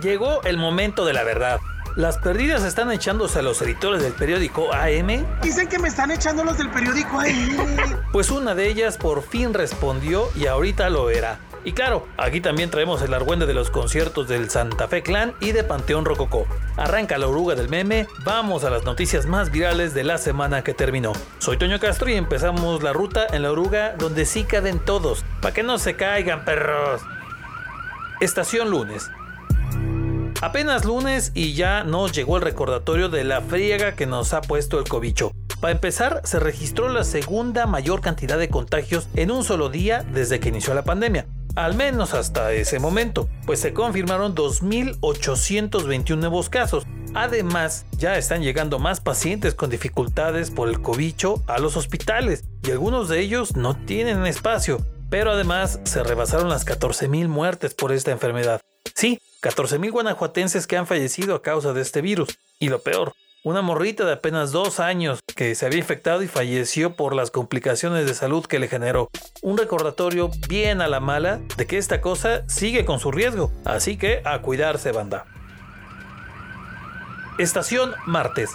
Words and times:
llegó 0.00 0.42
el 0.42 0.56
momento 0.56 1.04
de 1.04 1.12
la 1.12 1.24
verdad. 1.24 1.60
Las 1.96 2.18
perdidas 2.18 2.62
están 2.62 2.92
echándose 2.92 3.40
a 3.40 3.42
los 3.42 3.60
editores 3.62 4.02
del 4.02 4.12
periódico 4.12 4.72
AM. 4.72 5.26
Dicen 5.42 5.68
que 5.68 5.78
me 5.78 5.88
están 5.88 6.10
echando 6.10 6.44
los 6.44 6.56
del 6.56 6.70
periódico 6.70 7.18
AM. 7.18 8.00
Pues 8.12 8.30
una 8.30 8.54
de 8.54 8.68
ellas 8.68 8.96
por 8.96 9.22
fin 9.22 9.54
respondió 9.54 10.28
y 10.34 10.46
ahorita 10.46 10.90
lo 10.90 11.04
verá. 11.04 11.38
Y 11.62 11.72
claro, 11.72 12.06
aquí 12.16 12.40
también 12.40 12.70
traemos 12.70 13.02
el 13.02 13.12
argüende 13.12 13.44
de 13.46 13.54
los 13.54 13.70
conciertos 13.70 14.28
del 14.28 14.50
Santa 14.50 14.88
Fe 14.88 15.02
Clan 15.02 15.34
y 15.40 15.52
de 15.52 15.62
Panteón 15.62 16.04
Rococó. 16.04 16.46
Arranca 16.76 17.18
la 17.18 17.28
oruga 17.28 17.54
del 17.54 17.68
meme, 17.68 18.08
vamos 18.24 18.64
a 18.64 18.70
las 18.70 18.84
noticias 18.84 19.26
más 19.26 19.50
virales 19.50 19.92
de 19.92 20.04
la 20.04 20.16
semana 20.16 20.64
que 20.64 20.74
terminó. 20.74 21.12
Soy 21.38 21.58
Toño 21.58 21.78
Castro 21.78 22.08
y 22.08 22.14
empezamos 22.14 22.82
la 22.82 22.92
ruta 22.92 23.26
en 23.30 23.42
la 23.42 23.52
oruga 23.52 23.94
donde 23.98 24.24
sí 24.24 24.44
caben 24.44 24.78
todos, 24.78 25.24
para 25.42 25.52
que 25.52 25.62
no 25.62 25.78
se 25.78 25.96
caigan 25.96 26.44
perros. 26.44 27.02
Estación 28.20 28.70
lunes. 28.70 29.10
Apenas 30.40 30.84
lunes 30.84 31.32
y 31.34 31.54
ya 31.54 31.84
nos 31.84 32.12
llegó 32.12 32.36
el 32.36 32.42
recordatorio 32.42 33.08
de 33.08 33.24
la 33.24 33.40
friega 33.40 33.94
que 33.94 34.06
nos 34.06 34.32
ha 34.32 34.40
puesto 34.40 34.78
el 34.78 34.88
cobicho. 34.88 35.32
Para 35.60 35.72
empezar, 35.72 36.22
se 36.24 36.38
registró 36.38 36.88
la 36.88 37.04
segunda 37.04 37.66
mayor 37.66 38.00
cantidad 38.00 38.38
de 38.38 38.48
contagios 38.48 39.08
en 39.14 39.30
un 39.30 39.44
solo 39.44 39.68
día 39.68 40.04
desde 40.12 40.40
que 40.40 40.48
inició 40.48 40.72
la 40.72 40.84
pandemia 40.84 41.26
al 41.56 41.74
menos 41.74 42.14
hasta 42.14 42.52
ese 42.52 42.78
momento, 42.78 43.28
pues 43.46 43.60
se 43.60 43.72
confirmaron 43.72 44.34
2.821 44.34 46.16
nuevos 46.16 46.48
casos. 46.48 46.86
Además, 47.14 47.86
ya 47.98 48.16
están 48.16 48.42
llegando 48.42 48.78
más 48.78 49.00
pacientes 49.00 49.54
con 49.54 49.70
dificultades 49.70 50.50
por 50.50 50.68
el 50.68 50.80
cobicho 50.80 51.42
a 51.46 51.58
los 51.58 51.76
hospitales 51.76 52.44
y 52.62 52.70
algunos 52.70 53.08
de 53.08 53.20
ellos 53.20 53.56
no 53.56 53.74
tienen 53.74 54.26
espacio, 54.26 54.84
pero 55.08 55.32
además 55.32 55.80
se 55.84 56.04
rebasaron 56.04 56.48
las 56.48 56.64
14.000 56.64 57.26
muertes 57.28 57.74
por 57.74 57.92
esta 57.92 58.12
enfermedad. 58.12 58.60
Sí, 58.94 59.20
14.000 59.42 59.90
guanajuatenses 59.90 60.66
que 60.66 60.76
han 60.76 60.86
fallecido 60.86 61.34
a 61.34 61.42
causa 61.42 61.72
de 61.72 61.80
este 61.80 62.02
virus. 62.02 62.38
Y 62.58 62.68
lo 62.68 62.82
peor, 62.82 63.14
una 63.42 63.62
morrita 63.62 64.04
de 64.04 64.12
apenas 64.12 64.52
dos 64.52 64.80
años 64.80 65.20
que 65.34 65.54
se 65.54 65.64
había 65.64 65.78
infectado 65.78 66.22
y 66.22 66.28
falleció 66.28 66.94
por 66.94 67.14
las 67.14 67.30
complicaciones 67.30 68.06
de 68.06 68.14
salud 68.14 68.44
que 68.44 68.58
le 68.58 68.68
generó. 68.68 69.08
Un 69.40 69.56
recordatorio 69.56 70.30
bien 70.48 70.82
a 70.82 70.88
la 70.88 71.00
mala 71.00 71.40
de 71.56 71.66
que 71.66 71.78
esta 71.78 72.02
cosa 72.02 72.46
sigue 72.48 72.84
con 72.84 73.00
su 73.00 73.10
riesgo, 73.10 73.50
así 73.64 73.96
que 73.96 74.20
a 74.24 74.42
cuidarse 74.42 74.92
banda. 74.92 75.24
Estación 77.38 77.94
martes. 78.04 78.50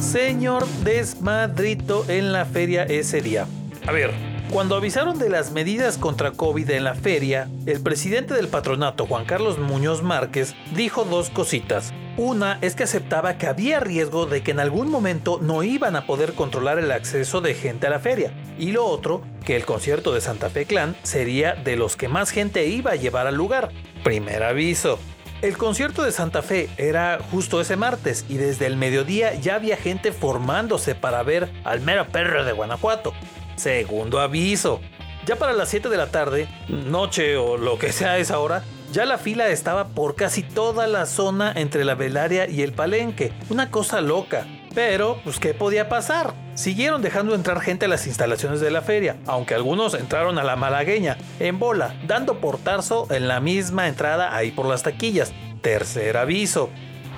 Señor 0.00 0.64
desmadrito 0.84 2.04
en 2.08 2.32
la 2.32 2.44
feria 2.44 2.84
ese 2.84 3.20
día. 3.20 3.48
A 3.88 3.90
ver, 3.90 4.33
cuando 4.50 4.76
avisaron 4.76 5.18
de 5.18 5.30
las 5.30 5.52
medidas 5.52 5.98
contra 5.98 6.32
COVID 6.32 6.70
en 6.70 6.84
la 6.84 6.94
feria, 6.94 7.48
el 7.66 7.80
presidente 7.80 8.34
del 8.34 8.48
patronato, 8.48 9.06
Juan 9.06 9.24
Carlos 9.24 9.58
Muñoz 9.58 10.02
Márquez, 10.02 10.54
dijo 10.74 11.04
dos 11.04 11.30
cositas. 11.30 11.92
Una 12.16 12.58
es 12.60 12.76
que 12.76 12.84
aceptaba 12.84 13.38
que 13.38 13.48
había 13.48 13.80
riesgo 13.80 14.26
de 14.26 14.42
que 14.42 14.52
en 14.52 14.60
algún 14.60 14.88
momento 14.88 15.40
no 15.42 15.64
iban 15.64 15.96
a 15.96 16.06
poder 16.06 16.34
controlar 16.34 16.78
el 16.78 16.92
acceso 16.92 17.40
de 17.40 17.54
gente 17.54 17.88
a 17.88 17.90
la 17.90 17.98
feria. 17.98 18.32
Y 18.56 18.70
lo 18.70 18.84
otro, 18.84 19.22
que 19.44 19.56
el 19.56 19.64
concierto 19.64 20.14
de 20.14 20.20
Santa 20.20 20.48
Fe 20.48 20.66
Clan 20.66 20.94
sería 21.02 21.54
de 21.54 21.76
los 21.76 21.96
que 21.96 22.08
más 22.08 22.30
gente 22.30 22.66
iba 22.66 22.92
a 22.92 22.96
llevar 22.96 23.26
al 23.26 23.34
lugar. 23.34 23.70
Primer 24.04 24.44
aviso. 24.44 25.00
El 25.42 25.58
concierto 25.58 26.04
de 26.04 26.12
Santa 26.12 26.42
Fe 26.42 26.70
era 26.76 27.18
justo 27.30 27.60
ese 27.60 27.76
martes 27.76 28.24
y 28.28 28.36
desde 28.36 28.66
el 28.66 28.76
mediodía 28.76 29.34
ya 29.34 29.56
había 29.56 29.76
gente 29.76 30.12
formándose 30.12 30.94
para 30.94 31.22
ver 31.22 31.50
al 31.64 31.80
mero 31.80 32.06
perro 32.08 32.44
de 32.44 32.52
Guanajuato. 32.52 33.12
Segundo 33.56 34.20
aviso. 34.20 34.80
Ya 35.26 35.36
para 35.36 35.52
las 35.52 35.70
7 35.70 35.88
de 35.88 35.96
la 35.96 36.08
tarde, 36.08 36.48
noche 36.68 37.36
o 37.36 37.56
lo 37.56 37.78
que 37.78 37.92
sea 37.92 38.18
esa 38.18 38.38
hora, 38.38 38.62
ya 38.92 39.06
la 39.06 39.18
fila 39.18 39.48
estaba 39.48 39.88
por 39.88 40.14
casi 40.14 40.42
toda 40.42 40.86
la 40.86 41.06
zona 41.06 41.52
entre 41.56 41.84
la 41.84 41.94
velaria 41.94 42.48
y 42.48 42.62
el 42.62 42.72
palenque. 42.72 43.32
Una 43.48 43.70
cosa 43.70 44.00
loca. 44.00 44.46
Pero, 44.74 45.20
pues, 45.24 45.38
¿qué 45.38 45.54
podía 45.54 45.88
pasar? 45.88 46.34
Siguieron 46.54 47.00
dejando 47.00 47.34
entrar 47.34 47.60
gente 47.60 47.86
a 47.86 47.88
las 47.88 48.06
instalaciones 48.06 48.60
de 48.60 48.70
la 48.70 48.82
feria, 48.82 49.16
aunque 49.26 49.54
algunos 49.54 49.94
entraron 49.94 50.38
a 50.38 50.44
la 50.44 50.56
malagueña, 50.56 51.16
en 51.38 51.58
bola, 51.58 51.96
dando 52.06 52.38
portazo 52.38 53.06
en 53.10 53.28
la 53.28 53.40
misma 53.40 53.88
entrada 53.88 54.36
ahí 54.36 54.50
por 54.50 54.66
las 54.66 54.82
taquillas. 54.82 55.32
Tercer 55.62 56.16
aviso. 56.16 56.70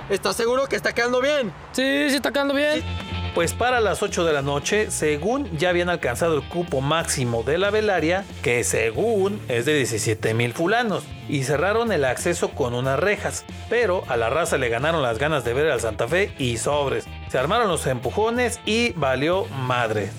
¿Estás 0.09 0.35
seguro 0.35 0.67
que 0.67 0.77
está 0.77 0.93
quedando 0.93 1.19
bien? 1.19 1.51
Sí, 1.73 2.09
sí 2.09 2.15
está 2.15 2.31
quedando 2.31 2.53
bien. 2.53 2.81
Pues 3.33 3.53
para 3.53 3.79
las 3.79 4.01
8 4.01 4.25
de 4.25 4.33
la 4.33 4.41
noche, 4.41 4.89
según 4.89 5.55
ya 5.57 5.69
habían 5.69 5.89
alcanzado 5.89 6.35
el 6.35 6.47
cupo 6.47 6.81
máximo 6.81 7.43
de 7.43 7.57
la 7.57 7.69
velaria, 7.69 8.25
que 8.41 8.63
según 8.63 9.39
es 9.47 9.65
de 9.65 9.75
17 9.75 10.33
mil 10.33 10.53
fulanos, 10.53 11.03
y 11.29 11.43
cerraron 11.43 11.91
el 11.91 12.05
acceso 12.05 12.49
con 12.49 12.73
unas 12.73 12.99
rejas. 12.99 13.45
Pero 13.69 14.03
a 14.07 14.17
la 14.17 14.29
raza 14.29 14.57
le 14.57 14.69
ganaron 14.69 15.03
las 15.03 15.19
ganas 15.19 15.43
de 15.43 15.53
ver 15.53 15.69
al 15.69 15.81
Santa 15.81 16.07
Fe 16.07 16.33
y 16.39 16.57
sobres. 16.57 17.05
Se 17.29 17.37
armaron 17.37 17.67
los 17.67 17.85
empujones 17.85 18.59
y 18.65 18.91
valió 18.93 19.45
madre. 19.45 20.09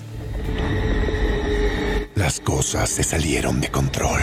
Las 2.15 2.39
cosas 2.39 2.89
se 2.89 3.03
salieron 3.03 3.61
de 3.61 3.69
control. 3.69 4.21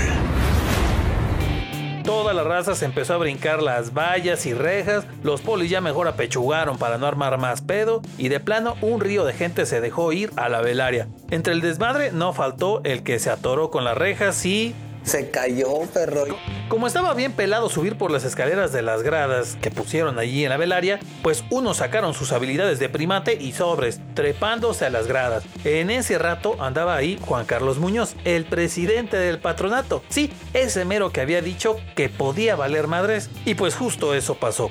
Toda 2.06 2.32
la 2.32 2.44
raza 2.44 2.76
se 2.76 2.84
empezó 2.84 3.14
a 3.14 3.18
brincar 3.18 3.60
las 3.60 3.92
vallas 3.92 4.46
y 4.46 4.54
rejas, 4.54 5.04
los 5.24 5.40
polis 5.40 5.68
ya 5.68 5.80
mejor 5.80 6.06
apechugaron 6.06 6.78
para 6.78 6.98
no 6.98 7.06
armar 7.06 7.36
más 7.36 7.62
pedo 7.62 8.00
y 8.16 8.28
de 8.28 8.38
plano 8.38 8.76
un 8.80 9.00
río 9.00 9.24
de 9.24 9.32
gente 9.32 9.66
se 9.66 9.80
dejó 9.80 10.12
ir 10.12 10.30
a 10.36 10.48
la 10.48 10.60
velaria. 10.60 11.08
Entre 11.32 11.52
el 11.52 11.60
desmadre 11.60 12.12
no 12.12 12.32
faltó 12.32 12.80
el 12.84 13.02
que 13.02 13.18
se 13.18 13.30
atoró 13.30 13.72
con 13.72 13.82
las 13.82 13.98
rejas 13.98 14.46
y 14.46 14.72
se 15.06 15.30
cayó, 15.30 15.80
perro. 15.94 16.24
Como 16.68 16.86
estaba 16.86 17.14
bien 17.14 17.32
pelado 17.32 17.70
subir 17.70 17.96
por 17.96 18.10
las 18.10 18.24
escaleras 18.24 18.72
de 18.72 18.82
las 18.82 19.02
gradas 19.02 19.56
que 19.62 19.70
pusieron 19.70 20.18
allí 20.18 20.44
en 20.44 20.50
la 20.50 20.56
velaria, 20.56 20.98
pues 21.22 21.44
unos 21.50 21.78
sacaron 21.78 22.12
sus 22.12 22.32
habilidades 22.32 22.80
de 22.80 22.88
primate 22.88 23.34
y 23.40 23.52
sobres, 23.52 24.00
trepándose 24.14 24.84
a 24.84 24.90
las 24.90 25.06
gradas. 25.06 25.44
En 25.64 25.90
ese 25.90 26.18
rato 26.18 26.56
andaba 26.60 26.96
ahí 26.96 27.18
Juan 27.22 27.46
Carlos 27.46 27.78
Muñoz, 27.78 28.16
el 28.24 28.44
presidente 28.44 29.16
del 29.16 29.38
patronato. 29.38 30.02
Sí, 30.08 30.32
ese 30.52 30.84
mero 30.84 31.10
que 31.10 31.20
había 31.20 31.40
dicho 31.40 31.76
que 31.94 32.08
podía 32.08 32.56
valer 32.56 32.88
madres. 32.88 33.30
Y 33.44 33.54
pues 33.54 33.76
justo 33.76 34.12
eso 34.12 34.34
pasó. 34.34 34.70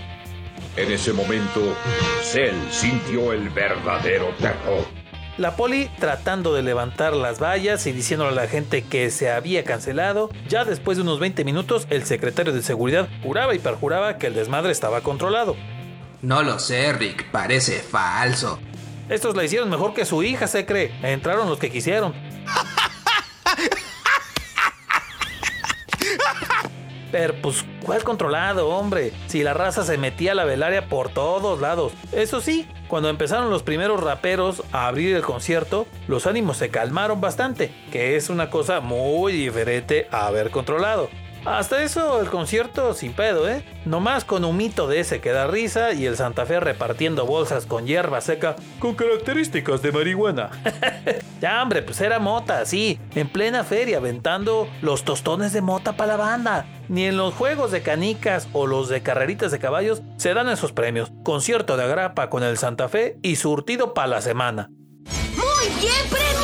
En 0.75 0.91
ese 0.91 1.13
momento, 1.13 1.61
Cell 2.21 2.55
sintió 2.69 3.31
el 3.31 3.47
verdadero 3.49 4.27
terror. 4.39 4.85
La 5.37 5.57
poli 5.57 5.89
tratando 5.99 6.53
de 6.53 6.63
levantar 6.63 7.13
las 7.13 7.41
vallas 7.41 7.85
y 7.87 7.91
diciéndole 7.91 8.31
a 8.31 8.43
la 8.43 8.47
gente 8.47 8.83
que 8.83 9.11
se 9.11 9.29
había 9.29 9.65
cancelado. 9.65 10.29
Ya 10.47 10.63
después 10.63 10.97
de 10.97 11.03
unos 11.03 11.19
20 11.19 11.43
minutos, 11.43 11.87
el 11.89 12.05
secretario 12.05 12.53
de 12.53 12.61
seguridad 12.61 13.09
juraba 13.21 13.53
y 13.53 13.59
perjuraba 13.59 14.17
que 14.17 14.27
el 14.27 14.33
desmadre 14.33 14.71
estaba 14.71 15.01
controlado. 15.01 15.57
No 16.21 16.41
lo 16.41 16.57
sé, 16.57 16.93
Rick, 16.93 17.29
parece 17.31 17.79
falso. 17.79 18.59
Estos 19.09 19.35
la 19.35 19.43
hicieron 19.43 19.69
mejor 19.69 19.93
que 19.93 20.05
su 20.05 20.23
hija, 20.23 20.47
se 20.47 20.65
cree. 20.65 20.93
Entraron 21.03 21.49
los 21.49 21.59
que 21.59 21.69
quisieron. 21.69 22.13
Pero 27.15 27.33
pues, 27.41 27.63
¿cuál 27.81 28.03
controlado, 28.03 28.67
hombre? 28.67 29.13
Si 29.27 29.41
la 29.41 29.53
raza 29.53 29.85
se 29.85 29.97
metía 29.97 30.33
a 30.33 30.35
la 30.35 30.43
velaria 30.43 30.89
por 30.89 31.07
todos 31.07 31.61
lados. 31.61 31.93
Eso 32.11 32.41
sí, 32.41 32.67
cuando 32.89 33.07
empezaron 33.07 33.49
los 33.49 33.63
primeros 33.63 34.03
raperos 34.03 34.63
a 34.73 34.87
abrir 34.87 35.15
el 35.15 35.21
concierto, 35.21 35.87
los 36.09 36.27
ánimos 36.27 36.57
se 36.57 36.67
calmaron 36.67 37.21
bastante, 37.21 37.71
que 37.89 38.17
es 38.17 38.29
una 38.29 38.49
cosa 38.49 38.81
muy 38.81 39.31
diferente 39.31 40.09
a 40.11 40.27
haber 40.27 40.51
controlado. 40.51 41.07
Hasta 41.45 41.83
eso 41.83 42.19
el 42.19 42.29
concierto 42.29 42.95
sin 42.95 43.13
pedo, 43.13 43.47
¿eh? 43.47 43.63
Nomás 43.85 44.25
con 44.25 44.43
un 44.43 44.57
mito 44.57 44.87
de 44.87 44.99
ese 44.99 45.21
que 45.21 45.31
da 45.31 45.45
risa 45.45 45.93
y 45.93 46.07
el 46.07 46.17
Santa 46.17 46.47
Fe 46.47 46.59
repartiendo 46.59 47.27
bolsas 47.27 47.67
con 47.67 47.85
hierba 47.85 48.19
seca 48.21 48.55
con 48.79 48.95
características 48.95 49.83
de 49.83 49.91
marihuana. 49.91 50.49
ya, 51.41 51.61
hombre, 51.61 51.83
pues 51.83 52.01
era 52.01 52.17
mota, 52.17 52.65
sí, 52.65 52.99
en 53.13 53.29
plena 53.29 53.63
feria, 53.63 53.97
aventando 53.97 54.67
los 54.81 55.03
tostones 55.03 55.53
de 55.53 55.61
mota 55.61 55.95
para 55.95 56.13
la 56.13 56.17
banda. 56.17 56.65
Ni 56.89 57.05
en 57.05 57.17
los 57.17 57.35
juegos 57.35 57.71
de 57.71 57.83
canicas 57.83 58.47
o 58.51 58.65
los 58.65 58.89
de 58.89 59.03
carreritas 59.03 59.51
de 59.51 59.59
caballos 59.59 60.01
se 60.17 60.33
dan 60.33 60.49
esos 60.49 60.71
premios. 60.71 61.11
Concierto 61.23 61.77
de 61.77 61.83
agrapa 61.83 62.31
con 62.31 62.41
el 62.41 62.57
Santa 62.57 62.89
Fe 62.89 63.19
y 63.21 63.35
surtido 63.35 63.93
para 63.93 64.07
la 64.07 64.21
semana. 64.21 64.71
¡Muy 65.35 65.67
bien, 65.79 66.09
premio! 66.09 66.34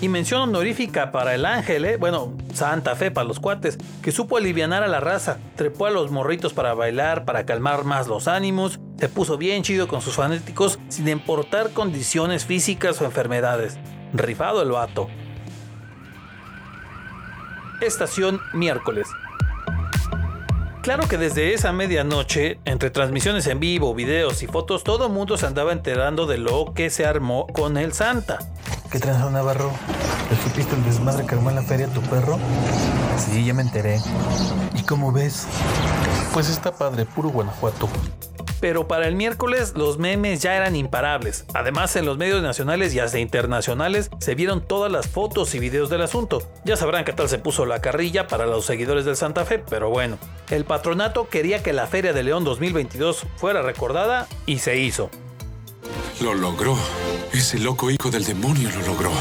Y 0.00 0.08
mención 0.08 0.42
honorífica 0.42 1.10
para 1.10 1.34
el 1.34 1.44
ángel, 1.44 1.84
¿eh? 1.84 1.96
bueno, 1.96 2.32
Santa 2.54 2.94
Fe 2.94 3.10
para 3.10 3.26
los 3.26 3.40
cuates, 3.40 3.78
que 4.00 4.12
supo 4.12 4.36
aliviar 4.36 4.72
a 4.72 4.86
la 4.86 5.00
raza, 5.00 5.38
trepó 5.56 5.86
a 5.86 5.90
los 5.90 6.12
morritos 6.12 6.52
para 6.52 6.72
bailar, 6.72 7.24
para 7.24 7.44
calmar 7.44 7.82
más 7.82 8.06
los 8.06 8.28
ánimos, 8.28 8.78
se 8.96 9.08
puso 9.08 9.36
bien 9.38 9.64
chido 9.64 9.88
con 9.88 10.00
sus 10.00 10.14
fanáticos 10.14 10.78
sin 10.88 11.08
importar 11.08 11.70
condiciones 11.70 12.44
físicas 12.44 13.00
o 13.00 13.06
enfermedades. 13.06 13.76
Rifado 14.12 14.62
el 14.62 14.70
vato. 14.70 15.08
Estación 17.80 18.40
miércoles. 18.54 19.08
Claro 20.82 21.08
que 21.08 21.18
desde 21.18 21.54
esa 21.54 21.72
medianoche, 21.72 22.60
entre 22.64 22.90
transmisiones 22.90 23.46
en 23.48 23.60
vivo, 23.60 23.94
videos 23.94 24.42
y 24.42 24.46
fotos, 24.46 24.84
todo 24.84 25.06
el 25.06 25.12
mundo 25.12 25.36
se 25.36 25.46
andaba 25.46 25.72
enterando 25.72 26.26
de 26.26 26.38
lo 26.38 26.72
que 26.72 26.88
se 26.88 27.04
armó 27.04 27.46
con 27.48 27.76
el 27.76 27.92
Santa. 27.92 28.38
¿Qué 28.90 28.98
tranza 28.98 29.28
Navarro? 29.28 29.70
¿Le 30.30 30.36
supiste 30.36 30.74
el 30.74 30.82
desmadre 30.82 31.26
que 31.26 31.34
armó 31.34 31.50
en 31.50 31.56
la 31.56 31.62
feria 31.62 31.88
tu 31.88 32.00
perro? 32.02 32.38
Sí, 33.18 33.44
ya 33.44 33.52
me 33.52 33.60
enteré. 33.60 34.00
¿Y 34.74 34.82
cómo 34.82 35.12
ves? 35.12 35.46
Pues 36.32 36.48
está 36.48 36.72
padre, 36.72 37.04
puro 37.04 37.28
Guanajuato. 37.28 37.86
Pero 38.60 38.88
para 38.88 39.06
el 39.06 39.14
miércoles 39.14 39.74
los 39.76 39.98
memes 39.98 40.40
ya 40.40 40.56
eran 40.56 40.74
imparables. 40.74 41.44
Además 41.52 41.96
en 41.96 42.06
los 42.06 42.16
medios 42.16 42.42
nacionales 42.42 42.94
y 42.94 43.00
hasta 43.00 43.18
internacionales 43.18 44.10
se 44.20 44.34
vieron 44.34 44.62
todas 44.62 44.90
las 44.90 45.06
fotos 45.06 45.54
y 45.54 45.58
videos 45.58 45.90
del 45.90 46.00
asunto. 46.00 46.42
Ya 46.64 46.76
sabrán 46.76 47.04
qué 47.04 47.12
tal 47.12 47.28
se 47.28 47.38
puso 47.38 47.66
la 47.66 47.82
carrilla 47.82 48.26
para 48.26 48.46
los 48.46 48.64
seguidores 48.64 49.04
del 49.04 49.16
Santa 49.16 49.44
Fe, 49.44 49.58
pero 49.58 49.90
bueno. 49.90 50.16
El 50.48 50.64
patronato 50.64 51.28
quería 51.28 51.62
que 51.62 51.74
la 51.74 51.86
Feria 51.86 52.14
de 52.14 52.22
León 52.22 52.44
2022 52.44 53.26
fuera 53.36 53.60
recordada 53.60 54.26
y 54.46 54.60
se 54.60 54.78
hizo. 54.78 55.10
Lo 56.20 56.34
logró. 56.34 56.76
Ese 57.32 57.60
loco 57.60 57.92
hijo 57.92 58.10
del 58.10 58.24
demonio 58.24 58.68
lo 58.70 58.86
logró. 58.86 59.12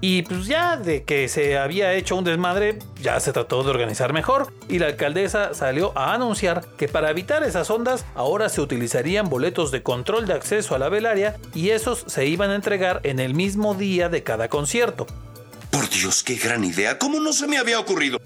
Y 0.00 0.22
pues 0.22 0.46
ya 0.46 0.76
de 0.76 1.02
que 1.02 1.28
se 1.28 1.58
había 1.58 1.94
hecho 1.94 2.14
un 2.14 2.22
desmadre, 2.22 2.78
ya 3.00 3.18
se 3.18 3.32
trató 3.32 3.64
de 3.64 3.70
organizar 3.70 4.12
mejor 4.12 4.52
y 4.68 4.78
la 4.78 4.86
alcaldesa 4.86 5.52
salió 5.54 5.96
a 5.98 6.14
anunciar 6.14 6.64
que 6.76 6.86
para 6.86 7.10
evitar 7.10 7.42
esas 7.42 7.70
ondas 7.70 8.04
ahora 8.14 8.48
se 8.48 8.60
utilizarían 8.60 9.28
boletos 9.28 9.72
de 9.72 9.82
control 9.82 10.26
de 10.26 10.34
acceso 10.34 10.76
a 10.76 10.78
la 10.78 10.88
velaria 10.88 11.36
y 11.54 11.70
esos 11.70 12.04
se 12.06 12.26
iban 12.26 12.50
a 12.50 12.56
entregar 12.56 13.00
en 13.02 13.18
el 13.18 13.34
mismo 13.34 13.74
día 13.74 14.08
de 14.08 14.22
cada 14.22 14.48
concierto. 14.48 15.06
Por 15.70 15.88
Dios, 15.88 16.22
qué 16.22 16.36
gran 16.36 16.62
idea. 16.62 16.98
¿Cómo 16.98 17.18
no 17.18 17.32
se 17.32 17.48
me 17.48 17.58
había 17.58 17.80
ocurrido? 17.80 18.20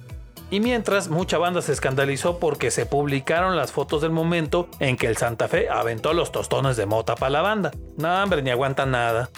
Y 0.48 0.60
mientras, 0.60 1.08
mucha 1.08 1.38
banda 1.38 1.60
se 1.60 1.72
escandalizó 1.72 2.38
porque 2.38 2.70
se 2.70 2.86
publicaron 2.86 3.56
las 3.56 3.72
fotos 3.72 4.02
del 4.02 4.12
momento 4.12 4.68
en 4.78 4.96
que 4.96 5.08
el 5.08 5.16
Santa 5.16 5.48
Fe 5.48 5.68
aventó 5.68 6.12
los 6.12 6.30
tostones 6.30 6.76
de 6.76 6.86
mota 6.86 7.16
para 7.16 7.30
la 7.30 7.42
banda. 7.42 7.72
No, 7.96 8.22
hombre, 8.22 8.42
ni 8.42 8.50
aguanta 8.50 8.86
nada. 8.86 9.28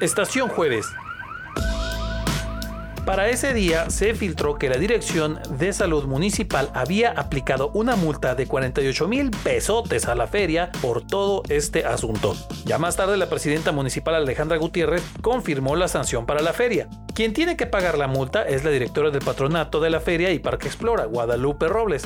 Estación 0.00 0.48
Jueves. 0.48 0.86
Para 3.04 3.28
ese 3.28 3.52
día 3.52 3.90
se 3.90 4.14
filtró 4.14 4.54
que 4.58 4.68
la 4.68 4.76
Dirección 4.76 5.40
de 5.58 5.72
Salud 5.72 6.04
Municipal 6.04 6.70
había 6.72 7.10
aplicado 7.10 7.72
una 7.74 7.96
multa 7.96 8.36
de 8.36 8.46
48 8.46 9.08
mil 9.08 9.32
pesotes 9.42 10.06
a 10.06 10.14
la 10.14 10.28
feria 10.28 10.70
por 10.80 11.04
todo 11.04 11.42
este 11.48 11.84
asunto. 11.84 12.36
Ya 12.64 12.78
más 12.78 12.94
tarde 12.94 13.16
la 13.16 13.28
presidenta 13.28 13.72
municipal 13.72 14.14
Alejandra 14.14 14.56
Gutiérrez 14.56 15.02
confirmó 15.20 15.74
la 15.74 15.88
sanción 15.88 16.26
para 16.26 16.42
la 16.42 16.52
feria. 16.52 16.88
Quien 17.12 17.32
tiene 17.32 17.56
que 17.56 17.66
pagar 17.66 17.98
la 17.98 18.06
multa 18.06 18.44
es 18.44 18.62
la 18.62 18.70
directora 18.70 19.10
del 19.10 19.24
patronato 19.24 19.80
de 19.80 19.90
la 19.90 20.00
feria 20.00 20.30
y 20.30 20.38
Parque 20.38 20.68
Explora, 20.68 21.06
Guadalupe 21.06 21.66
Robles. 21.66 22.04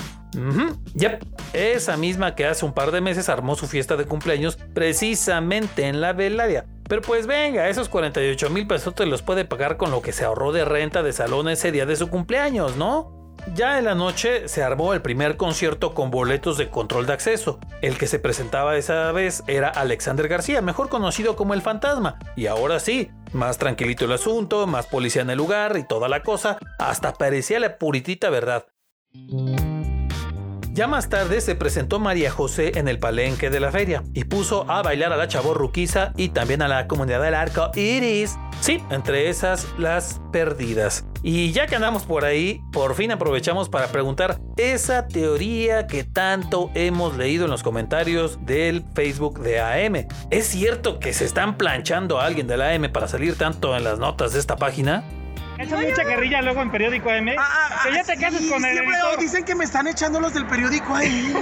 Yep, 0.94 1.25
esa 1.52 1.99
misma 1.99 2.34
que 2.34 2.46
hace 2.46 2.64
un 2.64 2.72
par 2.72 2.90
de 2.90 3.02
meses 3.02 3.28
armó 3.28 3.54
su 3.54 3.66
fiesta 3.66 3.96
de 3.96 4.06
cumpleaños 4.06 4.56
precisamente 4.72 5.88
en 5.88 6.00
la 6.00 6.14
velaria. 6.14 6.64
Pero 6.88 7.02
pues 7.02 7.26
venga, 7.26 7.68
esos 7.68 7.88
48 7.88 8.50
mil 8.50 8.66
pesos 8.66 8.94
te 8.94 9.06
los 9.06 9.22
puede 9.22 9.44
pagar 9.44 9.76
con 9.76 9.90
lo 9.90 10.02
que 10.02 10.12
se 10.12 10.24
ahorró 10.24 10.52
de 10.52 10.64
renta 10.64 11.02
de 11.02 11.12
salón 11.12 11.48
ese 11.48 11.72
día 11.72 11.86
de 11.86 11.96
su 11.96 12.08
cumpleaños, 12.08 12.76
¿no? 12.76 13.16
Ya 13.54 13.78
en 13.78 13.84
la 13.84 13.94
noche 13.94 14.48
se 14.48 14.62
armó 14.62 14.92
el 14.92 15.02
primer 15.02 15.36
concierto 15.36 15.94
con 15.94 16.10
boletos 16.10 16.58
de 16.58 16.68
control 16.68 17.06
de 17.06 17.12
acceso. 17.12 17.60
El 17.80 17.96
que 17.96 18.08
se 18.08 18.18
presentaba 18.18 18.76
esa 18.76 19.12
vez 19.12 19.44
era 19.46 19.68
Alexander 19.68 20.26
García, 20.26 20.60
mejor 20.62 20.88
conocido 20.88 21.36
como 21.36 21.54
el 21.54 21.62
fantasma. 21.62 22.18
Y 22.34 22.46
ahora 22.46 22.80
sí, 22.80 23.10
más 23.32 23.58
tranquilito 23.58 24.04
el 24.04 24.12
asunto, 24.12 24.66
más 24.66 24.86
policía 24.86 25.22
en 25.22 25.30
el 25.30 25.38
lugar 25.38 25.76
y 25.76 25.86
toda 25.86 26.08
la 26.08 26.22
cosa, 26.22 26.58
hasta 26.78 27.12
parecía 27.12 27.60
la 27.60 27.78
puritita 27.78 28.30
verdad. 28.30 28.66
Ya 30.76 30.87
más 30.87 31.08
tarde 31.08 31.40
se 31.40 31.55
presentó 31.55 31.99
María 32.00 32.31
José 32.31 32.73
en 32.78 32.87
el 32.87 32.99
palenque 32.99 33.49
de 33.49 33.61
la 33.61 33.73
feria 33.73 34.05
y 34.12 34.25
puso 34.25 34.70
a 34.70 34.82
bailar 34.82 35.11
a 35.11 35.17
la 35.17 35.26
chavorruquiza 35.26 36.12
y 36.19 36.28
también 36.28 36.61
a 36.61 36.69
la 36.69 36.87
comunidad 36.87 37.23
del 37.23 37.34
arco 37.34 37.70
iris. 37.75 38.37
Sí, 38.61 38.82
entre 38.90 39.31
esas 39.31 39.67
las 39.78 40.20
perdidas. 40.32 41.06
Y 41.23 41.52
ya 41.52 41.67
que 41.67 41.76
andamos 41.76 42.02
por 42.02 42.26
ahí, 42.26 42.61
por 42.75 42.94
fin 42.94 43.11
aprovechamos 43.11 43.70
para 43.70 43.87
preguntar 43.87 44.38
esa 44.58 45.08
teoría 45.08 45.87
que 45.87 46.05
tanto 46.05 46.70
hemos 46.75 47.17
leído 47.17 47.46
en 47.46 47.52
los 47.52 47.62
comentarios 47.62 48.44
del 48.44 48.84
Facebook 48.94 49.40
de 49.40 49.61
AM. 49.61 50.06
¿Es 50.31 50.46
cierto 50.46 51.00
que 51.00 51.14
se 51.14 51.25
están 51.25 51.56
planchando 51.56 52.20
a 52.20 52.26
alguien 52.26 52.46
de 52.46 52.58
la 52.58 52.75
AM 52.75 52.93
para 52.93 53.08
salir 53.08 53.38
tanto 53.38 53.75
en 53.75 53.82
las 53.82 53.99
notas 53.99 54.34
de 54.34 54.40
esta 54.40 54.56
página? 54.56 55.05
Echan 55.58 55.82
mucha 55.86 56.04
carrilla 56.04 56.42
luego 56.42 56.60
en 56.62 56.70
periódico 56.70 57.10
M. 57.10 57.34
Ah, 57.38 57.68
ah, 57.70 57.80
que 57.84 57.92
ya 57.94 58.04
te 58.04 58.14
sí, 58.16 58.20
cases 58.20 58.50
con 58.50 58.64
el 58.64 58.72
siempre 58.72 58.94
editor. 58.94 59.18
Dicen 59.18 59.44
que 59.44 59.54
me 59.54 59.64
están 59.64 59.86
echando 59.86 60.20
los 60.20 60.34
del 60.34 60.46
periódico 60.46 60.94
ahí. 60.94 61.32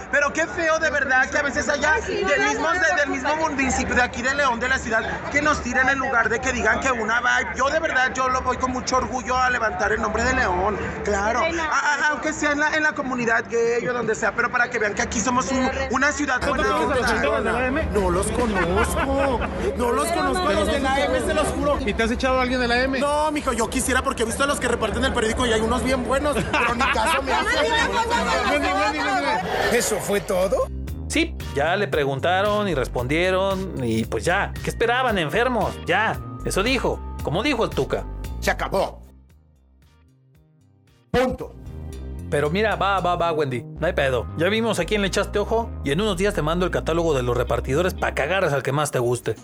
Pero 0.10 0.32
qué 0.32 0.46
feo 0.46 0.78
de 0.78 0.90
verdad 0.90 1.30
que 1.30 1.38
a 1.38 1.42
veces 1.42 1.68
allá 1.68 1.94
del 2.06 2.24
mismo, 2.48 2.68
de- 2.72 3.00
del 3.00 3.10
mismo 3.10 3.36
municipio 3.36 3.94
de 3.94 4.02
aquí 4.02 4.22
de 4.22 4.34
León, 4.34 4.58
de 4.58 4.68
la 4.68 4.78
ciudad, 4.78 5.20
que 5.30 5.40
nos 5.40 5.62
tiren 5.62 5.88
en 5.88 5.98
lugar 5.98 6.28
de 6.28 6.40
que 6.40 6.52
digan 6.52 6.80
que 6.80 6.90
una 6.90 7.20
va. 7.20 7.54
Yo 7.54 7.68
de 7.70 7.78
verdad, 7.78 8.12
yo 8.12 8.28
lo 8.28 8.40
voy 8.42 8.56
con 8.56 8.72
mucho 8.72 8.96
orgullo 8.96 9.36
a 9.36 9.48
levantar 9.50 9.92
el 9.92 10.00
nombre 10.02 10.24
de 10.24 10.34
León. 10.34 10.76
Claro. 11.04 11.40
Ah, 11.60 11.70
ah, 11.70 12.06
aunque 12.10 12.32
sea 12.32 12.52
en 12.52 12.60
la, 12.60 12.74
en 12.74 12.82
la 12.82 12.92
comunidad 12.92 13.44
gay 13.48 13.86
o 13.86 13.92
donde 13.92 14.14
sea, 14.14 14.34
pero 14.34 14.50
para 14.50 14.68
que 14.68 14.78
vean 14.78 14.94
que 14.94 15.02
aquí 15.02 15.20
somos 15.20 15.50
un- 15.52 15.70
una 15.90 16.10
ciudad 16.12 16.40
¿Tú 16.40 16.48
buena. 16.48 16.64
conoces 16.64 16.90
a 16.90 17.00
los 17.00 17.10
editores 17.12 17.44
de 17.44 17.52
la 17.52 17.66
AM? 17.68 17.92
No 17.92 18.10
los 18.10 18.26
conozco. 18.32 19.40
No 19.76 19.92
los 19.92 20.08
conozco 20.08 20.48
a 20.48 20.52
los 20.52 20.66
de 20.66 20.80
la 20.80 20.94
AM, 20.94 21.26
se 21.26 21.34
los 21.34 21.46
juro. 21.48 21.78
¿Y 21.86 21.94
te 21.94 22.02
has 22.02 22.10
echado 22.10 22.38
a 22.38 22.42
alguien 22.42 22.60
de 22.60 22.66
la 22.68 22.78
M? 22.82 22.98
No, 22.98 23.30
mijo, 23.30 23.52
yo 23.60 23.68
quisiera 23.68 24.02
porque 24.02 24.22
he 24.22 24.26
visto 24.26 24.42
a 24.42 24.46
los 24.46 24.58
que 24.58 24.68
reparten 24.68 25.04
el 25.04 25.12
periódico 25.12 25.44
y 25.44 25.52
hay 25.52 25.60
unos 25.60 25.84
bien 25.84 26.02
buenos, 26.02 26.34
pero 26.34 26.74
ni 26.74 26.80
caso 26.80 27.20
me 27.22 27.30
hacen. 27.34 27.66
¿Eso 29.74 29.98
fue 29.98 30.22
todo? 30.22 30.66
Sí, 31.08 31.36
ya 31.54 31.76
le 31.76 31.86
preguntaron 31.86 32.68
y 32.68 32.74
respondieron 32.74 33.84
y 33.84 34.06
pues 34.06 34.24
ya, 34.24 34.54
¿qué 34.64 34.70
esperaban 34.70 35.18
enfermos? 35.18 35.78
Ya, 35.84 36.18
eso 36.46 36.62
dijo, 36.62 36.98
como 37.22 37.42
dijo 37.42 37.64
el 37.64 37.70
Tuca. 37.70 38.06
Se 38.40 38.50
acabó. 38.50 39.02
Punto. 41.10 41.54
Pero 42.30 42.48
mira, 42.48 42.76
va, 42.76 42.98
va, 43.00 43.16
va, 43.16 43.30
Wendy, 43.32 43.62
no 43.78 43.86
hay 43.86 43.92
pedo. 43.92 44.26
Ya 44.38 44.48
vimos 44.48 44.78
a 44.78 44.86
quién 44.86 45.02
le 45.02 45.08
echaste 45.08 45.38
ojo 45.38 45.68
y 45.84 45.90
en 45.90 46.00
unos 46.00 46.16
días 46.16 46.32
te 46.32 46.40
mando 46.40 46.64
el 46.64 46.70
catálogo 46.70 47.12
de 47.12 47.22
los 47.22 47.36
repartidores 47.36 47.92
para 47.92 48.14
que 48.14 48.22
agarres 48.22 48.54
al 48.54 48.62
que 48.62 48.72
más 48.72 48.90
te 48.90 49.00
guste. 49.00 49.34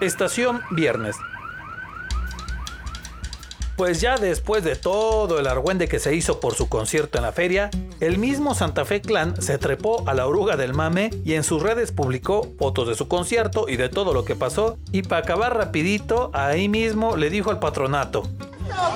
Estación 0.00 0.60
Viernes. 0.70 1.16
Pues 3.76 4.00
ya 4.00 4.16
después 4.16 4.64
de 4.64 4.76
todo 4.76 5.38
el 5.38 5.46
argüende 5.46 5.88
que 5.88 5.98
se 5.98 6.14
hizo 6.14 6.40
por 6.40 6.54
su 6.54 6.68
concierto 6.68 7.18
en 7.18 7.24
la 7.24 7.32
feria, 7.32 7.70
el 8.00 8.18
mismo 8.18 8.54
Santa 8.54 8.84
Fe 8.84 9.00
Clan 9.00 9.40
se 9.40 9.58
trepó 9.58 10.08
a 10.08 10.14
la 10.14 10.26
oruga 10.26 10.56
del 10.56 10.74
mame 10.74 11.10
y 11.24 11.34
en 11.34 11.44
sus 11.44 11.62
redes 11.62 11.92
publicó 11.92 12.52
fotos 12.58 12.88
de 12.88 12.94
su 12.94 13.08
concierto 13.08 13.66
y 13.68 13.76
de 13.76 13.88
todo 13.88 14.12
lo 14.12 14.24
que 14.24 14.36
pasó 14.36 14.78
y 14.90 15.02
para 15.02 15.22
acabar 15.22 15.56
rapidito 15.56 16.30
ahí 16.34 16.68
mismo 16.68 17.16
le 17.16 17.30
dijo 17.30 17.50
al 17.50 17.60
patronato. 17.60 18.24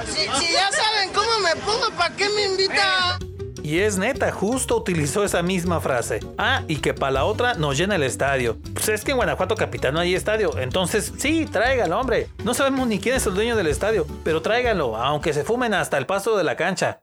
Si, 0.06 0.20
si 0.20 0.52
ya 0.52 0.70
saben 0.72 1.12
cómo 1.14 1.38
me 1.42 1.60
pongo, 1.62 1.90
¿para 1.96 2.14
qué 2.14 2.28
me 2.28 2.44
invita? 2.44 3.18
Y 3.66 3.80
es 3.80 3.98
neta, 3.98 4.30
justo 4.30 4.76
utilizó 4.76 5.24
esa 5.24 5.42
misma 5.42 5.80
frase. 5.80 6.20
Ah, 6.38 6.62
y 6.68 6.76
que 6.76 6.94
para 6.94 7.10
la 7.10 7.24
otra 7.24 7.54
nos 7.54 7.76
llena 7.76 7.96
el 7.96 8.04
estadio. 8.04 8.58
Pues 8.72 8.88
es 8.88 9.02
que 9.02 9.10
en 9.10 9.16
Guanajuato 9.16 9.56
Capital 9.56 9.92
no 9.92 9.98
hay 9.98 10.14
estadio. 10.14 10.56
Entonces, 10.56 11.12
sí, 11.18 11.46
tráigalo, 11.46 11.98
hombre. 11.98 12.28
No 12.44 12.54
sabemos 12.54 12.86
ni 12.86 13.00
quién 13.00 13.16
es 13.16 13.26
el 13.26 13.34
dueño 13.34 13.56
del 13.56 13.66
estadio, 13.66 14.06
pero 14.22 14.40
tráiganlo, 14.40 14.96
aunque 14.96 15.32
se 15.32 15.42
fumen 15.42 15.74
hasta 15.74 15.98
el 15.98 16.06
paso 16.06 16.36
de 16.36 16.44
la 16.44 16.54
cancha. 16.54 17.00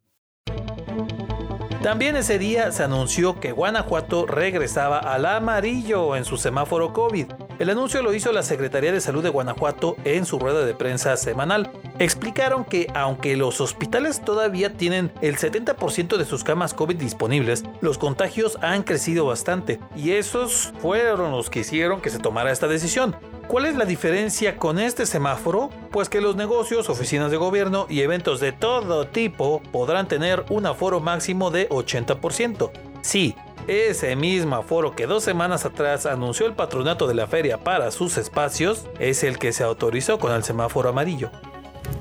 También 1.82 2.16
ese 2.16 2.40
día 2.40 2.72
se 2.72 2.84
anunció 2.84 3.42
que 3.42 3.52
Guanajuato 3.52 4.26
regresaba 4.26 5.00
al 5.00 5.26
amarillo 5.26 6.16
en 6.16 6.24
su 6.24 6.38
semáforo 6.38 6.94
COVID. 6.94 7.26
El 7.60 7.72
anuncio 7.72 8.02
lo 8.02 8.14
hizo 8.14 8.32
la 8.32 8.42
Secretaría 8.42 8.94
de 8.94 9.02
Salud 9.02 9.22
de 9.22 9.28
Guanajuato 9.28 9.98
en 10.06 10.26
su 10.26 10.40
rueda 10.40 10.66
de 10.66 10.74
prensa 10.74 11.18
semanal. 11.18 11.70
Explicaron 12.04 12.66
que 12.66 12.88
aunque 12.96 13.38
los 13.38 13.62
hospitales 13.62 14.20
todavía 14.20 14.74
tienen 14.74 15.14
el 15.22 15.38
70% 15.38 16.18
de 16.18 16.26
sus 16.26 16.44
camas 16.44 16.74
COVID 16.74 16.98
disponibles, 16.98 17.64
los 17.80 17.98
contagios 17.98 18.58
han 18.62 18.84
crecido 18.84 19.26
bastante 19.26 19.80
y 19.96 20.12
esos 20.12 20.74
fueron 20.82 21.32
los 21.32 21.50
que 21.50 21.62
hicieron 21.62 22.02
que 22.02 22.10
se 22.10 22.20
tomara 22.20 22.52
esta 22.52 22.68
decisión. 22.68 23.16
¿Cuál 23.48 23.68
es 23.68 23.78
la 23.78 23.86
diferencia 23.86 24.58
con 24.58 24.80
este 24.80 25.06
semáforo? 25.06 25.70
Pues 25.92 26.10
que 26.10 26.20
los 26.20 26.36
negocios, 26.36 26.90
oficinas 26.90 27.32
de 27.32 27.38
gobierno 27.38 27.86
y 27.90 28.02
eventos 28.02 28.42
de 28.42 28.52
todo 28.52 29.08
tipo 29.08 29.62
podrán 29.72 30.10
tener 30.10 30.44
un 30.50 30.66
aforo 30.66 31.00
máximo 31.00 31.52
de 31.52 31.70
80%. 31.70 32.70
Sí, 33.02 33.34
ese 33.68 34.18
mismo 34.18 34.58
aforo 34.58 34.94
que 34.94 35.08
dos 35.08 35.24
semanas 35.24 35.64
atrás 35.64 36.06
anunció 36.06 36.48
el 36.48 36.54
patronato 36.54 37.08
de 37.08 37.14
la 37.14 37.28
feria 37.28 37.60
para 37.60 37.92
sus 37.92 38.18
espacios 38.18 38.88
es 39.00 39.24
el 39.24 39.40
que 39.40 39.54
se 39.54 39.64
autorizó 39.64 40.20
con 40.20 40.34
el 40.34 40.44
semáforo 40.44 40.90
amarillo. 40.90 41.32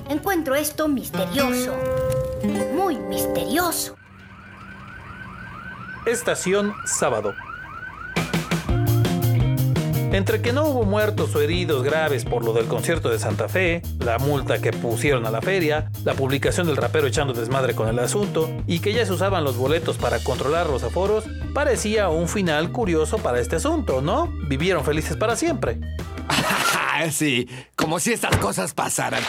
Encuentro 0.09 0.55
esto 0.55 0.87
misterioso. 0.87 1.75
Muy 2.75 2.97
misterioso. 2.97 3.95
Estación 6.05 6.73
sábado. 6.85 7.33
Entre 10.11 10.43
que 10.43 10.53
no 10.53 10.65
hubo 10.65 10.83
muertos 10.83 11.33
o 11.35 11.41
heridos 11.41 11.81
graves 11.81 12.23
por 12.23 12.45
lo 12.45 12.53
del 12.53 12.67
concierto 12.67 13.09
de 13.09 13.17
Santa 13.17 13.49
Fe, 13.49 13.81
la 13.97 14.19
multa 14.19 14.59
que 14.59 14.71
pusieron 14.71 15.25
a 15.25 15.31
la 15.31 15.41
feria, 15.41 15.89
la 16.03 16.13
publicación 16.13 16.67
del 16.67 16.77
rapero 16.77 17.07
echando 17.07 17.33
desmadre 17.33 17.73
con 17.73 17.87
el 17.87 17.97
asunto 17.97 18.47
y 18.67 18.79
que 18.79 18.93
ya 18.93 19.07
se 19.07 19.13
usaban 19.13 19.43
los 19.43 19.57
boletos 19.57 19.97
para 19.97 20.19
controlar 20.19 20.67
los 20.69 20.83
aforos, 20.83 21.23
parecía 21.55 22.09
un 22.09 22.27
final 22.27 22.71
curioso 22.71 23.17
para 23.17 23.39
este 23.39 23.55
asunto, 23.55 24.01
¿no? 24.01 24.31
Vivieron 24.47 24.85
felices 24.85 25.17
para 25.17 25.35
siempre. 25.35 25.79
sí, 27.11 27.49
como 27.75 27.99
si 27.99 28.11
estas 28.13 28.37
cosas 28.37 28.75
pasaran. 28.75 29.23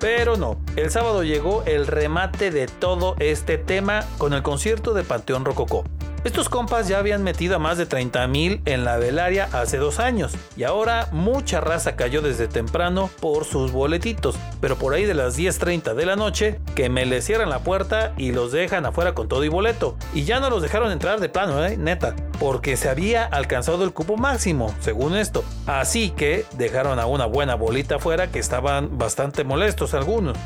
Pero 0.00 0.36
no, 0.36 0.58
el 0.76 0.90
sábado 0.90 1.24
llegó 1.24 1.64
el 1.64 1.86
remate 1.86 2.50
de 2.50 2.66
todo 2.66 3.16
este 3.18 3.58
tema 3.58 4.04
con 4.18 4.32
el 4.32 4.42
concierto 4.42 4.94
de 4.94 5.02
Panteón 5.02 5.44
Rococó. 5.44 5.84
Estos 6.24 6.48
compas 6.48 6.88
ya 6.88 6.98
habían 6.98 7.22
metido 7.22 7.56
a 7.56 7.58
más 7.60 7.78
de 7.78 7.86
30 7.86 8.26
mil 8.26 8.60
en 8.64 8.84
la 8.84 8.96
velaria 8.96 9.48
hace 9.52 9.76
dos 9.76 10.00
años 10.00 10.32
y 10.56 10.64
ahora 10.64 11.08
mucha 11.12 11.60
raza 11.60 11.94
cayó 11.94 12.22
desde 12.22 12.48
temprano 12.48 13.08
por 13.20 13.44
sus 13.44 13.70
boletitos, 13.70 14.36
pero 14.60 14.76
por 14.76 14.94
ahí 14.94 15.04
de 15.04 15.14
las 15.14 15.38
10.30 15.38 15.94
de 15.94 16.06
la 16.06 16.16
noche 16.16 16.60
que 16.74 16.88
me 16.88 17.06
le 17.06 17.22
cierran 17.22 17.50
la 17.50 17.60
puerta 17.60 18.14
y 18.16 18.32
los 18.32 18.50
dejan 18.50 18.84
afuera 18.84 19.14
con 19.14 19.28
todo 19.28 19.44
y 19.44 19.48
boleto. 19.48 19.96
Y 20.12 20.24
ya 20.24 20.40
no 20.40 20.50
los 20.50 20.60
dejaron 20.60 20.90
entrar 20.90 21.20
de 21.20 21.28
plano, 21.28 21.64
¿eh? 21.64 21.76
neta, 21.76 22.16
porque 22.40 22.76
se 22.76 22.88
había 22.88 23.24
alcanzado 23.24 23.84
el 23.84 23.92
cupo 23.92 24.16
máximo, 24.16 24.74
según 24.80 25.16
esto. 25.16 25.44
Así 25.66 26.10
que 26.10 26.44
dejaron 26.56 26.98
a 26.98 27.06
una 27.06 27.26
buena 27.26 27.54
bolita 27.54 27.96
afuera 27.96 28.32
que 28.32 28.40
estaban 28.40 28.98
bastante 28.98 29.44
molestos 29.44 29.94
algunos. 29.94 30.36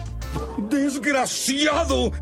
¡Desgraciado! 0.59 2.12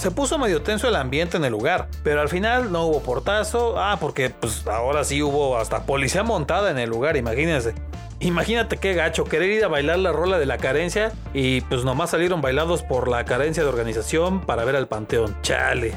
Se 0.00 0.10
puso 0.10 0.38
medio 0.38 0.62
tenso 0.62 0.88
el 0.88 0.96
ambiente 0.96 1.36
en 1.36 1.44
el 1.44 1.52
lugar, 1.52 1.88
pero 2.02 2.22
al 2.22 2.30
final 2.30 2.72
no 2.72 2.86
hubo 2.86 3.02
portazo. 3.02 3.78
Ah, 3.78 3.98
porque 4.00 4.30
pues 4.30 4.66
ahora 4.66 5.04
sí 5.04 5.22
hubo 5.22 5.58
hasta 5.58 5.84
policía 5.84 6.22
montada 6.22 6.70
en 6.70 6.78
el 6.78 6.88
lugar, 6.88 7.18
imagínense. 7.18 7.74
Imagínate 8.18 8.78
qué 8.78 8.94
gacho, 8.94 9.24
querer 9.24 9.50
ir 9.50 9.62
a 9.62 9.68
bailar 9.68 9.98
la 9.98 10.10
rola 10.10 10.38
de 10.38 10.46
la 10.46 10.56
carencia 10.56 11.12
y 11.34 11.60
pues 11.60 11.84
nomás 11.84 12.08
salieron 12.08 12.40
bailados 12.40 12.82
por 12.82 13.08
la 13.08 13.26
carencia 13.26 13.62
de 13.62 13.68
organización 13.68 14.40
para 14.40 14.64
ver 14.64 14.74
al 14.74 14.88
panteón. 14.88 15.36
Chale. 15.42 15.92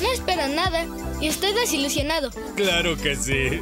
No 0.00 0.12
esperan 0.12 0.54
nada 0.54 0.84
y 1.20 1.26
estoy 1.26 1.52
desilusionado. 1.52 2.30
Claro 2.54 2.96
que 2.96 3.16
sí. 3.16 3.60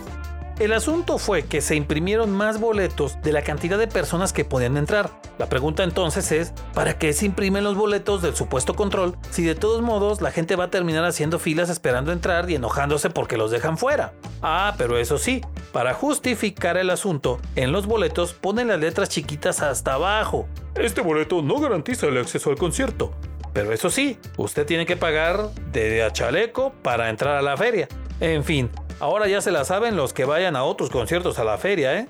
El 0.60 0.72
asunto 0.72 1.18
fue 1.18 1.42
que 1.42 1.60
se 1.60 1.74
imprimieron 1.74 2.30
más 2.30 2.60
boletos 2.60 3.20
de 3.22 3.32
la 3.32 3.42
cantidad 3.42 3.76
de 3.76 3.88
personas 3.88 4.32
que 4.32 4.44
podían 4.44 4.76
entrar. 4.76 5.10
La 5.36 5.48
pregunta 5.48 5.82
entonces 5.82 6.30
es, 6.30 6.52
¿para 6.74 6.96
qué 6.96 7.12
se 7.12 7.26
imprimen 7.26 7.64
los 7.64 7.74
boletos 7.74 8.22
del 8.22 8.36
supuesto 8.36 8.74
control 8.74 9.16
si 9.30 9.42
de 9.44 9.56
todos 9.56 9.82
modos 9.82 10.20
la 10.20 10.30
gente 10.30 10.54
va 10.54 10.64
a 10.64 10.70
terminar 10.70 11.04
haciendo 11.04 11.40
filas 11.40 11.70
esperando 11.70 12.12
entrar 12.12 12.48
y 12.48 12.54
enojándose 12.54 13.10
porque 13.10 13.36
los 13.36 13.50
dejan 13.50 13.76
fuera? 13.76 14.12
Ah, 14.42 14.74
pero 14.78 14.96
eso 14.96 15.18
sí, 15.18 15.40
para 15.72 15.92
justificar 15.92 16.76
el 16.76 16.90
asunto, 16.90 17.40
en 17.56 17.72
los 17.72 17.86
boletos 17.86 18.32
ponen 18.32 18.68
las 18.68 18.78
letras 18.78 19.08
chiquitas 19.08 19.60
hasta 19.60 19.94
abajo. 19.94 20.46
Este 20.76 21.00
boleto 21.00 21.42
no 21.42 21.58
garantiza 21.58 22.06
el 22.06 22.18
acceso 22.18 22.50
al 22.50 22.56
concierto. 22.56 23.12
Pero 23.52 23.72
eso 23.72 23.90
sí, 23.90 24.18
usted 24.36 24.66
tiene 24.66 24.86
que 24.86 24.96
pagar 24.96 25.48
de 25.72 26.04
a 26.04 26.12
chaleco 26.12 26.72
para 26.82 27.10
entrar 27.10 27.36
a 27.36 27.42
la 27.42 27.56
feria. 27.56 27.88
En 28.20 28.44
fin, 28.44 28.70
Ahora 29.00 29.28
ya 29.28 29.40
se 29.40 29.50
la 29.50 29.64
saben 29.64 29.96
los 29.96 30.12
que 30.12 30.24
vayan 30.24 30.56
a 30.56 30.64
otros 30.64 30.90
conciertos 30.90 31.38
a 31.38 31.44
la 31.44 31.58
feria, 31.58 31.98
¿eh? 31.98 32.08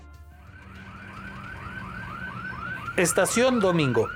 Estación 2.96 3.58
Domingo. 3.60 4.06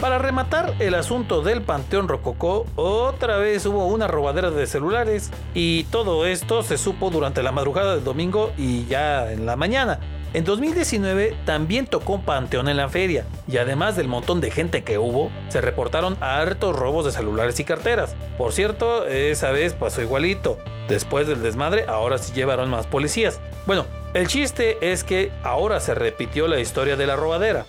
Para 0.00 0.18
rematar 0.18 0.74
el 0.78 0.94
asunto 0.94 1.42
del 1.42 1.62
Panteón 1.62 2.06
Rococó, 2.06 2.66
otra 2.76 3.38
vez 3.38 3.64
hubo 3.66 3.86
una 3.86 4.06
robadera 4.06 4.50
de 4.50 4.66
celulares 4.66 5.30
y 5.54 5.84
todo 5.84 6.26
esto 6.26 6.62
se 6.62 6.78
supo 6.78 7.10
durante 7.10 7.42
la 7.42 7.50
madrugada 7.50 7.94
del 7.94 8.04
domingo 8.04 8.52
y 8.56 8.86
ya 8.86 9.32
en 9.32 9.46
la 9.46 9.56
mañana. 9.56 9.98
En 10.36 10.44
2019 10.44 11.34
también 11.46 11.86
tocó 11.86 12.20
Panteón 12.20 12.68
en 12.68 12.76
la 12.76 12.90
feria 12.90 13.24
y 13.48 13.56
además 13.56 13.96
del 13.96 14.06
montón 14.06 14.42
de 14.42 14.50
gente 14.50 14.84
que 14.84 14.98
hubo, 14.98 15.32
se 15.48 15.62
reportaron 15.62 16.18
hartos 16.20 16.76
robos 16.76 17.06
de 17.06 17.12
celulares 17.12 17.58
y 17.58 17.64
carteras. 17.64 18.14
Por 18.36 18.52
cierto, 18.52 19.06
esa 19.06 19.50
vez 19.50 19.72
pasó 19.72 20.02
igualito. 20.02 20.58
Después 20.88 21.26
del 21.26 21.42
desmadre, 21.42 21.86
ahora 21.88 22.18
sí 22.18 22.34
llevaron 22.34 22.68
más 22.68 22.86
policías. 22.86 23.40
Bueno, 23.64 23.86
el 24.12 24.28
chiste 24.28 24.76
es 24.82 25.04
que 25.04 25.32
ahora 25.42 25.80
se 25.80 25.94
repitió 25.94 26.48
la 26.48 26.60
historia 26.60 26.96
de 26.96 27.06
la 27.06 27.16
robadera. 27.16 27.64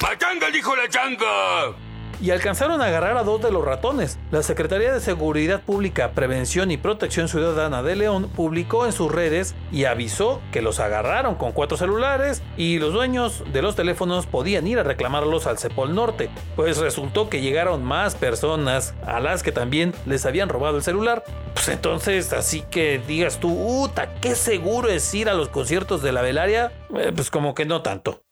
¡Pachanga, 0.00 0.48
dijo 0.50 0.74
la 0.76 0.88
changa! 0.88 1.87
Y 2.20 2.30
alcanzaron 2.30 2.80
a 2.80 2.86
agarrar 2.86 3.16
a 3.16 3.22
dos 3.22 3.42
de 3.42 3.50
los 3.50 3.64
ratones. 3.64 4.18
La 4.30 4.42
Secretaría 4.42 4.92
de 4.92 5.00
Seguridad 5.00 5.62
Pública, 5.62 6.12
Prevención 6.12 6.70
y 6.70 6.76
Protección 6.76 7.28
Ciudadana 7.28 7.82
de 7.82 7.96
León 7.96 8.30
publicó 8.34 8.86
en 8.86 8.92
sus 8.92 9.12
redes 9.12 9.54
y 9.72 9.84
avisó 9.84 10.40
que 10.52 10.62
los 10.62 10.80
agarraron 10.80 11.34
con 11.34 11.52
cuatro 11.52 11.76
celulares 11.76 12.42
y 12.56 12.78
los 12.78 12.92
dueños 12.92 13.44
de 13.52 13.62
los 13.62 13.76
teléfonos 13.76 14.26
podían 14.26 14.66
ir 14.66 14.78
a 14.78 14.82
reclamarlos 14.82 15.46
al 15.46 15.58
Cepol 15.58 15.94
Norte. 15.94 16.30
Pues 16.56 16.78
resultó 16.78 17.28
que 17.28 17.40
llegaron 17.40 17.84
más 17.84 18.14
personas 18.14 18.94
a 19.06 19.20
las 19.20 19.42
que 19.42 19.52
también 19.52 19.94
les 20.06 20.26
habían 20.26 20.48
robado 20.48 20.76
el 20.76 20.82
celular. 20.82 21.24
Pues 21.54 21.68
entonces, 21.68 22.32
así 22.32 22.62
que 22.70 23.00
digas 23.06 23.40
tú, 23.40 23.50
¡uta! 23.50 24.14
¿Qué 24.20 24.34
seguro 24.34 24.88
es 24.88 25.12
ir 25.14 25.28
a 25.28 25.34
los 25.34 25.48
conciertos 25.48 26.02
de 26.02 26.12
la 26.12 26.22
velaria? 26.22 26.72
Eh, 26.94 27.12
pues 27.14 27.30
como 27.30 27.54
que 27.54 27.64
no 27.64 27.82
tanto. 27.82 28.22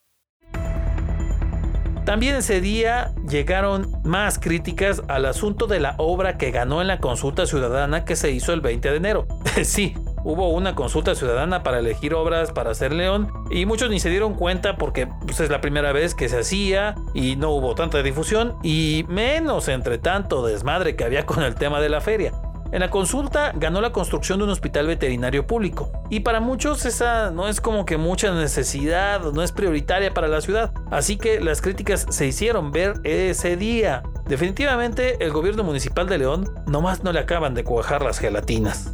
También 2.07 2.37
ese 2.37 2.61
día 2.61 3.11
llegaron 3.29 3.91
más 4.05 4.39
críticas 4.39 5.03
al 5.09 5.27
asunto 5.27 5.67
de 5.67 5.81
la 5.81 5.97
obra 5.99 6.39
que 6.39 6.53
ganó 6.53 6.81
en 6.81 6.87
la 6.87 7.01
consulta 7.01 7.47
ciudadana 7.47 8.05
que 8.05 8.15
se 8.15 8.31
hizo 8.31 8.53
el 8.53 8.61
20 8.61 8.91
de 8.93 8.97
enero. 8.97 9.27
sí, 9.65 9.93
hubo 10.23 10.51
una 10.51 10.77
consulta 10.77 11.17
ciudadana 11.17 11.65
para 11.65 11.81
elegir 11.81 12.15
obras 12.15 12.53
para 12.53 12.71
hacer 12.71 12.93
León 12.93 13.29
y 13.51 13.67
muchos 13.67 13.91
ni 13.91 13.99
se 13.99 14.09
dieron 14.09 14.35
cuenta 14.35 14.77
porque 14.77 15.09
pues, 15.27 15.41
es 15.41 15.51
la 15.51 15.61
primera 15.61 15.91
vez 15.91 16.15
que 16.15 16.29
se 16.29 16.39
hacía 16.39 16.95
y 17.13 17.35
no 17.35 17.51
hubo 17.51 17.75
tanta 17.75 18.01
difusión 18.05 18.55
y 18.63 19.05
menos 19.09 19.67
entre 19.67 19.99
tanto 19.99 20.47
desmadre 20.47 20.95
que 20.95 21.03
había 21.03 21.27
con 21.27 21.43
el 21.43 21.57
tema 21.57 21.81
de 21.81 21.89
la 21.89 22.01
feria. 22.01 22.33
En 22.77 22.81
la 22.81 22.91
consulta 22.91 23.53
ganó 23.55 23.81
la 23.81 23.91
construcción 23.91 24.39
de 24.39 24.45
un 24.45 24.51
hospital 24.51 24.87
veterinario 24.87 25.47
público 25.47 25.91
y 26.11 26.21
para 26.21 26.41
muchos 26.41 26.85
esa 26.85 27.31
no 27.31 27.49
es 27.49 27.63
como 27.63 27.87
que 27.87 27.97
mucha 27.97 28.35
necesidad, 28.35 29.33
no 29.33 29.43
es 29.43 29.51
prioritaria 29.51 30.13
para 30.13 30.29
la 30.29 30.43
ciudad, 30.43 30.75
así 30.91 31.17
que 31.17 31.41
las 31.41 31.63
críticas 31.63 32.05
se 32.11 32.27
hicieron 32.27 32.73
ver 32.73 33.01
ese 33.03 33.57
día. 33.57 34.03
Definitivamente 34.27 35.25
el 35.25 35.33
gobierno 35.33 35.65
municipal 35.65 36.07
de 36.07 36.19
León 36.19 36.53
nomás 36.67 37.03
no 37.03 37.13
le 37.13 37.21
acaban 37.21 37.55
de 37.55 37.65
cuajar 37.65 38.03
las 38.03 38.19
gelatinas. 38.19 38.93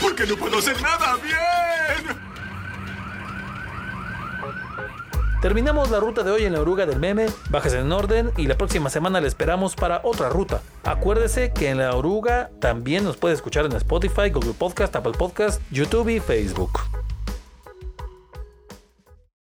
Porque 0.00 0.24
no 0.24 0.36
puedo 0.36 0.58
hacer 0.58 0.80
nada 0.80 1.16
bien. 1.16 2.27
Terminamos 5.40 5.90
la 5.90 6.00
ruta 6.00 6.24
de 6.24 6.32
hoy 6.32 6.44
en 6.44 6.52
la 6.52 6.60
oruga 6.60 6.84
del 6.84 6.98
meme, 6.98 7.26
bájese 7.48 7.78
en 7.78 7.92
orden 7.92 8.32
y 8.36 8.48
la 8.48 8.58
próxima 8.58 8.90
semana 8.90 9.20
le 9.20 9.28
esperamos 9.28 9.76
para 9.76 10.00
otra 10.02 10.28
ruta. 10.28 10.62
Acuérdese 10.82 11.52
que 11.52 11.70
en 11.70 11.78
la 11.78 11.94
oruga 11.94 12.50
también 12.60 13.04
nos 13.04 13.16
puede 13.16 13.34
escuchar 13.36 13.64
en 13.64 13.72
Spotify, 13.72 14.30
Google 14.30 14.54
Podcast, 14.58 14.96
Apple 14.96 15.12
Podcast, 15.16 15.62
YouTube 15.70 16.08
y 16.08 16.18
Facebook. 16.18 16.72